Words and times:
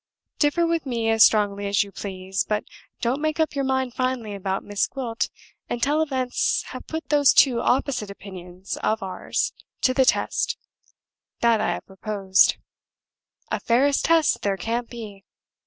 Differ 0.39 0.65
with 0.65 0.87
me 0.87 1.11
as 1.11 1.23
strongly 1.23 1.67
as 1.67 1.83
you 1.83 1.91
please, 1.91 2.43
but 2.43 2.63
don't 3.01 3.21
make 3.21 3.39
up 3.39 3.53
your 3.53 3.63
mind 3.63 3.93
finally 3.93 4.33
about 4.33 4.63
Miss 4.63 4.87
Gwilt 4.87 5.29
until 5.69 6.01
events 6.01 6.63
have 6.69 6.87
put 6.87 7.09
those 7.09 7.33
two 7.33 7.59
opposite 7.61 8.09
opinions 8.09 8.77
of 8.77 9.03
ours 9.03 9.53
to 9.81 9.93
the 9.93 10.05
test 10.05 10.57
that 11.41 11.61
I 11.61 11.73
have 11.73 11.85
proposed. 11.85 12.55
A 13.51 13.59
fairer 13.59 13.91
test 13.93 14.41
there 14.41 14.57
can't 14.57 14.89
be. 14.89 15.23